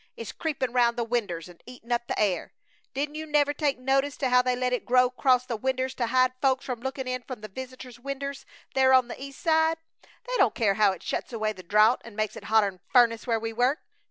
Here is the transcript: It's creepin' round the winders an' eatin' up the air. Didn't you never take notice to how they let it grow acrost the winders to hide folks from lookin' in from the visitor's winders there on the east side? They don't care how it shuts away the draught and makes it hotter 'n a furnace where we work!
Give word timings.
It's 0.17 0.31
creepin' 0.31 0.73
round 0.73 0.97
the 0.97 1.03
winders 1.03 1.47
an' 1.47 1.59
eatin' 1.67 1.91
up 1.91 2.07
the 2.07 2.17
air. 2.19 2.53
Didn't 2.95 3.13
you 3.13 3.27
never 3.27 3.53
take 3.53 3.77
notice 3.77 4.17
to 4.17 4.29
how 4.29 4.41
they 4.41 4.55
let 4.55 4.73
it 4.73 4.83
grow 4.83 5.05
acrost 5.09 5.47
the 5.47 5.55
winders 5.55 5.93
to 5.93 6.07
hide 6.07 6.31
folks 6.41 6.65
from 6.65 6.79
lookin' 6.79 7.07
in 7.07 7.21
from 7.21 7.41
the 7.41 7.47
visitor's 7.47 7.99
winders 7.99 8.43
there 8.73 8.93
on 8.93 9.09
the 9.09 9.23
east 9.23 9.39
side? 9.41 9.77
They 10.23 10.35
don't 10.37 10.55
care 10.55 10.73
how 10.73 10.91
it 10.93 11.03
shuts 11.03 11.31
away 11.31 11.53
the 11.53 11.61
draught 11.61 12.01
and 12.03 12.15
makes 12.15 12.35
it 12.35 12.45
hotter 12.45 12.65
'n 12.65 12.75
a 12.77 12.91
furnace 12.91 13.27
where 13.27 13.39
we 13.39 13.53
work! 13.53 13.83